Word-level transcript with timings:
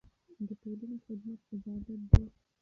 د 0.47 0.49
ټولنې 0.61 0.97
خدمت 1.05 1.39
عبادت 1.53 2.01
دی. 2.09 2.25